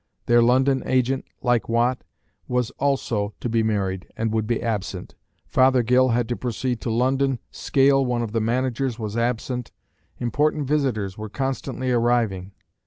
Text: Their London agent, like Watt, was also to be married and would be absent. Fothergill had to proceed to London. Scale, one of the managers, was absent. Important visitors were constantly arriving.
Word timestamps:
Their 0.25 0.41
London 0.41 0.81
agent, 0.87 1.25
like 1.43 1.69
Watt, 1.69 2.03
was 2.47 2.71
also 2.79 3.35
to 3.39 3.47
be 3.47 3.61
married 3.61 4.07
and 4.17 4.31
would 4.33 4.47
be 4.47 4.59
absent. 4.59 5.13
Fothergill 5.45 6.09
had 6.09 6.27
to 6.29 6.35
proceed 6.35 6.81
to 6.81 6.89
London. 6.89 7.37
Scale, 7.51 8.03
one 8.03 8.23
of 8.23 8.31
the 8.31 8.41
managers, 8.41 8.97
was 8.97 9.15
absent. 9.15 9.71
Important 10.17 10.65
visitors 10.67 11.19
were 11.19 11.29
constantly 11.29 11.91
arriving. 11.91 12.51